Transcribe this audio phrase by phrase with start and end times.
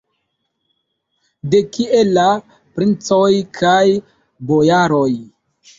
[1.51, 2.25] De kie la
[2.79, 3.87] princoj kaj
[4.51, 5.09] bojaroj?